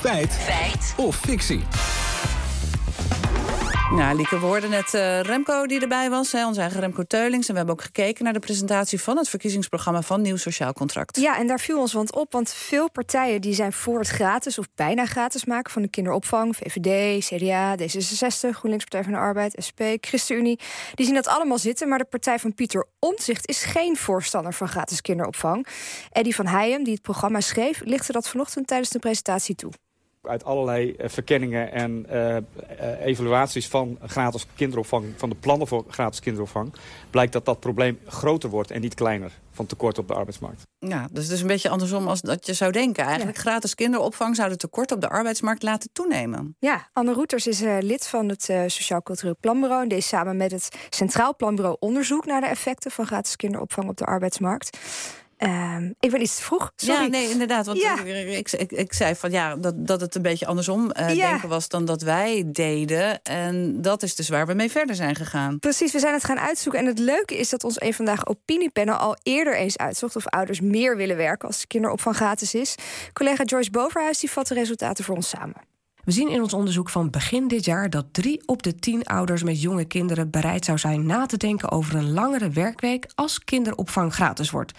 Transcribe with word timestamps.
Feit. 0.00 0.32
Feit. 0.32 0.94
Of 0.96 1.16
fictie. 1.16 1.60
Nou, 3.90 4.16
Lieke, 4.16 4.38
we 4.38 4.46
hoorden 4.46 4.70
net 4.70 4.94
uh, 4.94 5.20
Remco 5.20 5.66
die 5.66 5.80
erbij 5.80 6.10
was, 6.10 6.32
hè, 6.32 6.46
onze 6.46 6.60
eigen 6.60 6.80
Remco 6.80 7.02
Teulings. 7.02 7.46
En 7.46 7.52
we 7.52 7.58
hebben 7.58 7.74
ook 7.74 7.82
gekeken 7.82 8.24
naar 8.24 8.32
de 8.32 8.38
presentatie 8.38 9.00
van 9.00 9.16
het 9.16 9.28
verkiezingsprogramma 9.28 10.02
van 10.02 10.20
Nieuw 10.20 10.36
Sociaal 10.36 10.72
Contract. 10.72 11.20
Ja, 11.20 11.38
en 11.38 11.46
daar 11.46 11.60
viel 11.60 11.80
ons 11.80 11.92
want 11.92 12.14
op, 12.14 12.32
want 12.32 12.52
veel 12.52 12.90
partijen 12.90 13.40
die 13.40 13.54
zijn 13.54 13.72
voor 13.72 13.98
het 13.98 14.08
gratis 14.08 14.58
of 14.58 14.66
bijna 14.74 15.06
gratis 15.06 15.44
maken 15.44 15.72
van 15.72 15.82
de 15.82 15.88
kinderopvang. 15.88 16.56
VVD, 16.56 17.24
CDA, 17.24 17.76
D66, 17.76 18.48
GroenLinks 18.50 18.84
Partij 18.84 19.02
van 19.02 19.12
de 19.12 19.18
Arbeid, 19.18 19.54
SP, 19.66 19.80
ChristenUnie. 20.00 20.58
Die 20.94 21.06
zien 21.06 21.14
dat 21.14 21.28
allemaal 21.28 21.58
zitten, 21.58 21.88
maar 21.88 21.98
de 21.98 22.04
partij 22.04 22.38
van 22.38 22.54
Pieter 22.54 22.86
Omtzigt 22.98 23.48
is 23.48 23.64
geen 23.64 23.96
voorstander 23.96 24.54
van 24.54 24.68
gratis 24.68 25.00
kinderopvang. 25.00 25.66
Eddie 26.10 26.34
van 26.34 26.46
Heijem, 26.46 26.84
die 26.84 26.92
het 26.92 27.02
programma 27.02 27.40
schreef, 27.40 27.80
lichtte 27.84 28.12
dat 28.12 28.28
vanochtend 28.28 28.66
tijdens 28.66 28.90
de 28.90 28.98
presentatie 28.98 29.54
toe 29.54 29.70
uit 30.22 30.44
allerlei 30.44 30.94
uh, 30.98 31.08
verkenningen 31.08 31.72
en 31.72 32.06
uh, 32.10 32.36
uh, 32.36 32.40
evaluaties 33.04 33.68
van 33.68 33.98
gratis 34.06 34.46
kinderopvang, 34.56 35.04
van 35.16 35.28
de 35.28 35.34
plannen 35.34 35.66
voor 35.66 35.84
gratis 35.88 36.20
kinderopvang, 36.20 36.74
blijkt 37.10 37.32
dat 37.32 37.44
dat 37.44 37.60
probleem 37.60 37.98
groter 38.06 38.50
wordt 38.50 38.70
en 38.70 38.80
niet 38.80 38.94
kleiner 38.94 39.32
van 39.50 39.66
tekort 39.66 39.98
op 39.98 40.08
de 40.08 40.14
arbeidsmarkt. 40.14 40.62
Ja, 40.78 41.08
dus 41.12 41.24
het 41.24 41.32
is 41.32 41.40
een 41.40 41.46
beetje 41.46 41.68
andersom 41.68 42.08
als 42.08 42.20
dat 42.20 42.46
je 42.46 42.52
zou 42.52 42.72
denken. 42.72 43.04
Eigenlijk 43.04 43.36
ja. 43.36 43.42
gratis 43.42 43.74
kinderopvang 43.74 44.36
zou 44.36 44.50
het 44.50 44.58
tekort 44.58 44.92
op 44.92 45.00
de 45.00 45.08
arbeidsmarkt 45.08 45.62
laten 45.62 45.90
toenemen. 45.92 46.56
Ja, 46.58 46.88
Anne 46.92 47.12
Roeters 47.12 47.46
is 47.46 47.60
lid 47.60 48.06
van 48.06 48.28
het 48.28 48.42
Sociaal 48.66 49.02
Cultureel 49.02 49.36
Planbureau 49.40 49.82
en 49.82 49.88
deed 49.88 50.04
samen 50.04 50.36
met 50.36 50.50
het 50.50 50.68
Centraal 50.90 51.36
Planbureau 51.36 51.76
onderzoek 51.78 52.26
naar 52.26 52.40
de 52.40 52.46
effecten 52.46 52.90
van 52.90 53.06
gratis 53.06 53.36
kinderopvang 53.36 53.88
op 53.88 53.96
de 53.96 54.04
arbeidsmarkt. 54.04 54.78
Um, 55.42 55.94
ik 56.00 56.10
ben 56.10 56.22
iets 56.22 56.36
te 56.36 56.42
vroeg. 56.42 56.72
Sorry. 56.76 57.02
Ja, 57.02 57.08
nee, 57.08 57.30
inderdaad. 57.30 57.66
Want 57.66 57.80
Ja. 57.80 58.04
ik, 58.04 58.52
ik, 58.52 58.72
ik 58.72 58.92
zei 58.92 59.14
van 59.14 59.30
ja, 59.30 59.56
dat, 59.56 59.86
dat 59.86 60.00
het 60.00 60.14
een 60.14 60.22
beetje 60.22 60.46
andersom 60.46 60.90
eh, 60.90 61.14
Ja. 61.14 61.30
denken 61.30 61.48
was 61.48 61.68
dan 61.68 61.84
dat 61.84 62.02
wij 62.02 62.44
deden. 62.46 63.22
En 63.22 63.82
dat 63.82 64.02
is 64.02 64.14
dus 64.14 64.28
waar 64.28 64.46
we 64.46 64.54
mee 64.54 64.70
verder 64.70 64.94
zijn 64.94 65.14
gegaan. 65.14 65.58
Precies, 65.58 65.92
we 65.92 65.98
zijn 65.98 66.14
het 66.14 66.24
gaan 66.24 66.38
uitzoeken. 66.38 66.80
En 66.80 66.86
het 66.86 66.98
leuke 66.98 67.38
is 67.38 67.48
dat 67.48 67.64
ons 67.64 67.80
een 67.80 67.94
vandaag 67.94 68.26
opiniepanel 68.26 68.94
al 68.96 69.16
eerder 69.22 69.56
eens 69.56 69.76
uitzocht 69.78 70.16
of 70.16 70.26
ouders 70.26 70.60
meer 70.60 70.96
willen 70.96 71.16
werken 71.16 71.48
als 71.48 71.60
de 71.60 71.66
kinderopvang 71.66 72.16
gratis 72.16 72.54
is. 72.54 72.74
Collega 73.12 73.44
Joyce 73.44 73.70
Boverhuis 73.70 74.18
die 74.18 74.30
vat 74.30 74.46
de 74.46 74.54
resultaten 74.54 75.04
voor 75.04 75.14
ons 75.16 75.28
samen. 75.28 75.68
We 76.04 76.12
zien 76.12 76.28
in 76.28 76.42
ons 76.42 76.52
onderzoek 76.54 76.88
van 76.90 77.10
begin 77.10 77.48
dit 77.48 77.64
jaar 77.64 77.90
dat 77.90 78.06
drie 78.12 78.42
op 78.46 78.62
de 78.62 78.74
tien 78.74 79.04
ouders 79.04 79.42
met 79.42 79.62
jonge 79.62 79.84
kinderen 79.84 80.30
bereid 80.30 80.64
zou 80.64 80.78
zijn 80.78 81.06
na 81.06 81.26
te 81.26 81.36
denken 81.36 81.70
over 81.70 81.94
een 81.94 82.12
langere 82.12 82.50
werkweek 82.50 83.06
als 83.14 83.44
kinderopvang 83.44 84.14
gratis 84.14 84.50
wordt. 84.50 84.72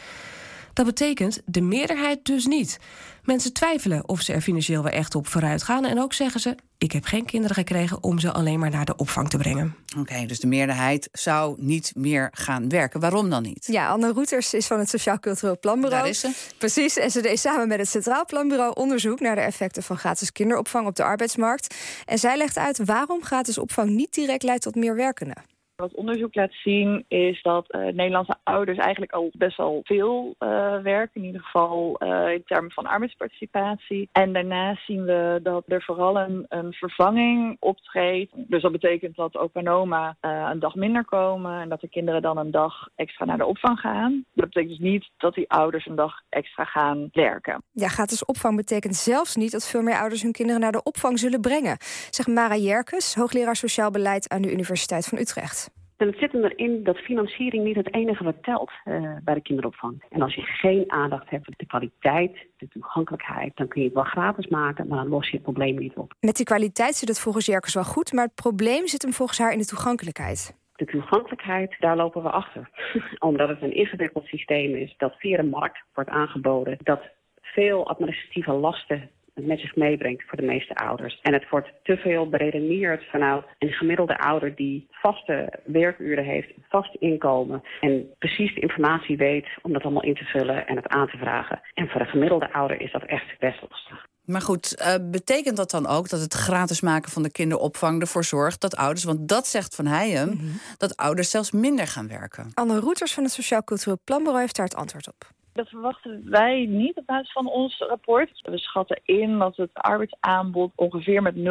Dat 0.74 0.86
betekent 0.86 1.42
de 1.46 1.62
meerderheid 1.62 2.26
dus 2.26 2.46
niet. 2.46 2.80
Mensen 3.24 3.54
twijfelen 3.54 4.08
of 4.08 4.22
ze 4.22 4.34
er 4.34 4.42
financieel 4.42 4.84
wel 4.84 4.92
echt 4.92 5.16
op 5.16 5.28
vooruit 5.28 5.64
gaan. 5.64 5.86
En 5.86 6.00
ook 6.00 6.14
zeggen 6.14 6.40
ze: 6.40 6.56
Ik 6.78 6.92
heb 6.92 7.06
geen 7.06 7.26
kinderen 7.26 7.56
gekregen 7.56 8.04
om 8.04 8.20
ze 8.20 8.32
alleen 8.32 8.60
maar 8.60 8.70
naar 8.70 8.86
de 8.86 8.96
opvang 8.96 9.30
te 9.30 9.38
brengen. 9.38 9.76
Oké, 9.98 10.26
dus 10.26 10.40
de 10.40 10.48
meerderheid 10.48 11.10
zou 11.12 11.56
niet 11.58 11.92
meer 11.96 12.30
gaan 12.32 12.70
werken. 12.70 13.00
Waarom 13.00 13.30
dan 13.30 13.44
niet? 13.44 13.68
Ja, 13.72 13.88
Anne 13.88 14.12
Roeters 14.12 14.54
is 14.54 14.68
van 14.68 14.80
het 14.80 14.90
Sociaal 14.90 15.20
Cultureel 15.20 15.60
Planbureau. 15.60 16.02
Daar 16.02 16.10
is 16.10 16.20
ze. 16.20 16.32
Precies, 16.58 16.98
en 16.98 17.12
ze 17.12 17.22
deed 17.22 17.40
samen 17.40 17.68
met 17.68 17.80
het 17.80 17.90
Centraal 17.90 18.26
Planbureau 18.26 18.72
onderzoek 18.76 19.20
naar 19.20 19.36
de 19.36 19.42
effecten 19.42 19.84
van 19.84 19.98
gratis 19.98 20.32
kinderopvang 20.32 20.88
op 20.88 20.96
de 20.96 21.04
arbeidsmarkt. 21.04 21.76
En 22.06 22.20
zij 22.20 22.38
legt 22.38 22.58
uit 22.58 22.86
waarom 22.86 23.24
gratis 23.24 23.58
opvang 23.58 23.90
niet 23.90 24.14
direct 24.14 24.44
leidt 24.44 24.64
tot 24.64 24.76
meer 24.76 24.96
werkenden. 24.96 25.44
Wat 25.82 25.94
onderzoek 25.94 26.36
laat 26.36 26.54
zien 26.54 27.06
is 27.08 27.42
dat 27.42 27.66
uh, 27.70 27.82
Nederlandse 27.82 28.36
ouders 28.44 28.78
eigenlijk 28.78 29.12
al 29.12 29.30
best 29.34 29.58
wel 29.58 29.80
veel 29.84 30.36
uh, 30.40 30.78
werken. 30.78 31.22
In 31.22 31.26
ieder 31.28 31.42
geval 31.42 31.96
uh, 32.00 32.32
in 32.34 32.44
termen 32.46 32.72
van 32.72 32.86
arbeidsparticipatie. 32.86 34.10
En 34.12 34.34
daarnaast 34.34 34.86
zien 34.86 35.04
we 35.04 35.40
dat 35.44 35.64
er 35.68 35.84
vooral 35.84 36.20
een, 36.20 36.46
vervanging 36.72 37.58
optreedt. 37.60 38.32
Dus 38.36 38.62
dat 38.62 38.72
betekent 38.72 39.16
dat 39.16 39.38
opa 39.38 39.60
en 39.60 39.70
oma 39.70 40.16
een 40.22 40.60
dag 40.60 40.76
minder 40.76 41.06
komen. 41.06 41.62
En 41.62 41.70
dat 41.70 41.82
de 41.82 41.90
kinderen 41.90 42.22
dan 42.22 42.38
een 42.38 42.52
dag 42.52 42.90
extra 42.96 43.26
naar 43.26 43.38
de 43.38 43.46
opvang 43.46 43.80
gaan. 43.80 44.26
Dat 44.34 44.46
betekent 44.46 44.80
dus 44.80 44.90
niet 44.90 45.10
dat 45.18 45.34
die 45.34 45.50
ouders 45.50 45.86
een 45.86 45.96
dag 45.96 46.14
extra 46.30 46.64
gaan 46.64 47.10
werken. 47.12 47.64
Ja, 47.72 47.88
gratis 47.88 48.26
opvang 48.26 48.56
betekent 48.56 48.96
zelfs 48.96 49.36
niet 49.36 49.52
dat 49.52 49.68
veel 49.68 49.82
meer 49.82 50.00
ouders 50.00 50.22
hun 50.22 50.32
kinderen 50.32 50.62
naar 50.62 50.72
de 50.72 50.84
opvang 50.84 51.20
zullen 51.20 51.42
brengen. 51.42 51.78
Zegt 52.10 52.28
Mara 52.28 52.56
Jerkes, 52.56 53.16
hoogleraar 53.16 53.56
sociaal 53.56 53.92
beleid 53.92 54.30
aan 54.30 54.42
de 54.42 54.52
Universiteit 54.52 55.08
van 55.08 55.18
Utrecht. 55.18 55.71
En 56.02 56.08
het 56.08 56.18
zit 56.20 56.32
hem 56.32 56.44
erin 56.44 56.84
dat 56.84 56.98
financiering 56.98 57.64
niet 57.64 57.76
het 57.76 57.94
enige 57.94 58.24
wat 58.24 58.44
telt 58.44 58.72
uh, 58.86 59.16
bij 59.24 59.34
de 59.34 59.42
kinderopvang. 59.42 60.04
En 60.10 60.22
als 60.22 60.36
je 60.36 60.42
geen 60.42 60.92
aandacht 60.92 61.30
hebt 61.30 61.46
voor 61.46 61.54
de 61.58 61.66
kwaliteit, 61.66 62.38
de 62.58 62.68
toegankelijkheid, 62.68 63.56
dan 63.56 63.68
kun 63.68 63.82
je 63.82 63.88
het 63.88 63.96
wel 63.96 64.04
gratis 64.04 64.48
maken, 64.48 64.88
maar 64.88 64.98
dan 64.98 65.08
los 65.08 65.26
je 65.26 65.34
het 65.34 65.44
probleem 65.44 65.76
niet 65.76 65.96
op. 65.96 66.14
Met 66.20 66.36
die 66.36 66.46
kwaliteit 66.46 66.96
zit 66.96 67.08
het 67.08 67.20
volgens 67.20 67.46
Jerkes 67.46 67.74
wel 67.74 67.84
goed, 67.84 68.14
maar 68.14 68.26
het 68.26 68.36
probleem 68.36 68.88
zit 68.88 69.02
hem 69.02 69.14
volgens 69.14 69.40
haar 69.40 69.52
in 69.52 69.58
de 69.58 69.66
toegankelijkheid. 69.66 70.58
De 70.76 70.86
toegankelijkheid, 70.86 71.76
daar 71.80 71.96
lopen 71.96 72.24
we 72.24 72.30
achter. 72.30 72.70
Omdat 73.20 73.50
het 73.50 73.62
een 73.62 73.76
ingewikkeld 73.76 74.26
systeem 74.26 74.76
is 74.76 74.94
dat 74.98 75.16
via 75.18 75.38
de 75.38 75.44
markt 75.44 75.84
wordt 75.94 76.10
aangeboden, 76.10 76.78
dat 76.84 77.02
veel 77.42 77.88
administratieve 77.88 78.52
lasten 78.52 79.10
met 79.34 79.60
zich 79.60 79.76
meebrengt 79.76 80.24
voor 80.28 80.38
de 80.38 80.46
meeste 80.46 80.76
ouders. 80.76 81.20
En 81.22 81.34
het 81.34 81.50
wordt 81.50 81.72
te 81.84 81.98
veel 81.98 82.30
beredeneerd 82.30 83.10
vanuit 83.10 83.46
een 83.60 83.72
gemiddelde 83.72 84.20
ouder 84.20 84.56
die 84.56 84.88
vaste 84.90 85.60
werkuren 85.66 86.24
heeft, 86.24 86.50
een 86.50 86.66
vast 86.70 86.96
inkomen 86.96 87.64
en 87.80 88.06
precies 88.18 88.56
de 88.56 88.62
informatie 88.62 89.18
weet 89.18 89.48
om 89.62 89.74
dat 89.74 89.84
allemaal 89.84 90.04
in 90.04 90.16
te 90.16 90.24
vullen 90.24 90.68
en 90.68 90.76
het 90.76 90.88
aan 90.88 91.08
te 91.08 91.18
vragen. 91.18 91.62
En 91.74 91.88
voor 91.88 92.02
een 92.02 92.08
gemiddelde 92.08 92.54
ouder 92.54 92.82
is 92.82 92.92
dat 92.92 93.04
echt 93.04 93.40
best 93.40 93.62
lastig. 93.70 94.10
Maar 94.26 94.42
goed, 94.42 94.76
uh, 94.80 94.96
betekent 95.12 95.58
dat 95.58 95.72
dan 95.72 95.88
ook 95.88 96.10
dat 96.10 96.20
het 96.20 96.34
gratis 96.34 96.82
maken 96.82 97.12
van 97.12 97.24
de 97.24 97.32
kinderopvang 97.32 98.02
ervoor 98.02 98.24
zorgt 98.24 98.62
dat 98.62 98.76
ouders, 98.76 99.04
want 99.04 99.28
dat 99.28 99.48
zegt 99.48 99.76
Van 99.76 99.86
Heijem, 99.86 100.30
mm 100.30 100.38
-hmm. 100.38 100.60
dat 100.78 100.98
ouders 100.98 101.30
zelfs 101.30 101.52
minder 101.52 101.88
gaan 101.88 102.08
werken? 102.08 102.52
Anne 102.54 102.80
Roeters 102.80 103.14
van 103.14 103.24
het 103.24 103.32
Sociaal 103.32 103.64
Cultureel 103.64 104.00
Planbureau 104.04 104.42
heeft 104.42 104.56
daar 104.56 104.66
het 104.66 104.76
antwoord 104.76 105.08
op. 105.08 105.30
Dat 105.54 105.70
verwachten 105.70 106.30
wij 106.30 106.66
niet 106.66 106.98
op 106.98 107.06
basis 107.06 107.32
van 107.32 107.48
ons 107.48 107.78
rapport. 107.78 108.42
We 108.42 108.58
schatten 108.58 109.02
in 109.04 109.38
dat 109.38 109.56
het 109.56 109.74
arbeidsaanbod 109.74 110.72
ongeveer 110.76 111.22
met 111.22 111.36
0,2% 111.36 111.42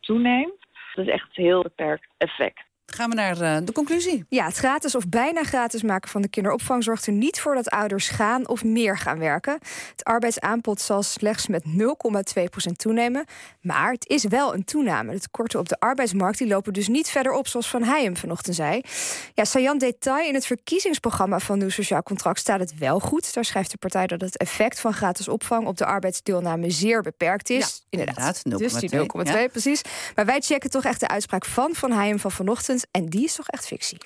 toeneemt. 0.00 0.66
Dat 0.94 1.06
is 1.06 1.12
echt 1.12 1.28
een 1.34 1.44
heel 1.44 1.62
beperkt 1.62 2.08
effect. 2.16 2.65
Gaan 2.86 3.10
we 3.10 3.16
naar 3.16 3.40
uh, 3.40 3.56
de 3.64 3.72
conclusie. 3.72 4.24
Ja, 4.28 4.44
het 4.44 4.56
gratis 4.56 4.94
of 4.94 5.08
bijna 5.08 5.42
gratis 5.42 5.82
maken 5.82 6.10
van 6.10 6.22
de 6.22 6.28
kinderopvang 6.28 6.84
zorgt 6.84 7.06
er 7.06 7.12
niet 7.12 7.40
voor 7.40 7.54
dat 7.54 7.68
ouders 7.68 8.08
gaan 8.08 8.48
of 8.48 8.64
meer 8.64 8.98
gaan 8.98 9.18
werken. 9.18 9.58
Het 9.90 10.04
arbeidsaanbod 10.04 10.80
zal 10.80 11.02
slechts 11.02 11.46
met 11.46 11.64
0,2% 11.64 12.72
toenemen. 12.76 13.24
Maar 13.60 13.92
het 13.92 14.08
is 14.08 14.24
wel 14.24 14.54
een 14.54 14.64
toename. 14.64 15.12
De 15.12 15.20
tekorten 15.20 15.58
op 15.58 15.68
de 15.68 15.80
arbeidsmarkt 15.80 16.38
die 16.38 16.46
lopen 16.46 16.72
dus 16.72 16.88
niet 16.88 17.08
verder 17.08 17.32
op, 17.32 17.48
zoals 17.48 17.68
Van 17.68 17.82
Heijem 17.82 18.16
vanochtend 18.16 18.56
zei. 18.56 18.80
Ja, 19.34 19.44
saillant 19.44 19.80
detail 19.80 20.28
in 20.28 20.34
het 20.34 20.46
verkiezingsprogramma 20.46 21.38
van 21.38 21.58
Nieuw 21.58 21.68
Sociaal 21.68 22.02
Contract 22.02 22.38
staat 22.38 22.60
het 22.60 22.78
wel 22.78 23.00
goed. 23.00 23.34
Daar 23.34 23.44
schrijft 23.44 23.70
de 23.70 23.76
partij 23.76 24.06
dat 24.06 24.20
het 24.20 24.36
effect 24.36 24.80
van 24.80 24.92
gratis 24.92 25.28
opvang 25.28 25.66
op 25.66 25.76
de 25.76 25.86
arbeidsdeelname 25.86 26.70
zeer 26.70 27.02
beperkt 27.02 27.50
is. 27.50 27.84
Ja, 27.88 27.98
inderdaad, 27.98 28.42
0,2. 28.48 28.56
Dus 28.56 28.72
die 28.72 28.90
0,2, 28.90 29.06
ja. 29.22 29.48
precies. 29.48 29.82
Maar 30.14 30.26
wij 30.26 30.40
checken 30.40 30.70
toch 30.70 30.84
echt 30.84 31.00
de 31.00 31.08
uitspraak 31.08 31.44
van 31.44 31.74
Van 31.74 31.92
Heijem 31.92 32.18
van 32.18 32.30
vanochtend. 32.30 32.75
En 32.90 33.06
die 33.06 33.24
is 33.24 33.34
toch 33.34 33.48
echt 33.48 33.66
fictie. 33.66 33.98